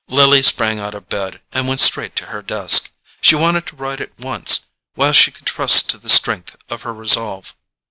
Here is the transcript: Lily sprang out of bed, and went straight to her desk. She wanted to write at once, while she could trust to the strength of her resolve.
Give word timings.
Lily 0.07 0.41
sprang 0.41 0.79
out 0.79 0.95
of 0.95 1.09
bed, 1.09 1.41
and 1.53 1.67
went 1.67 1.79
straight 1.79 2.15
to 2.15 2.25
her 2.33 2.41
desk. 2.41 2.89
She 3.21 3.35
wanted 3.35 3.67
to 3.67 3.75
write 3.75 4.01
at 4.01 4.17
once, 4.19 4.65
while 4.95 5.13
she 5.13 5.29
could 5.29 5.45
trust 5.45 5.91
to 5.91 5.99
the 5.99 6.09
strength 6.09 6.55
of 6.71 6.81
her 6.81 6.91
resolve. 6.91 7.55